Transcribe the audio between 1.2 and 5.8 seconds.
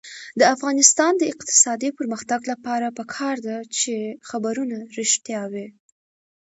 اقتصادي پرمختګ لپاره پکار ده چې خبرونه رښتیا وي.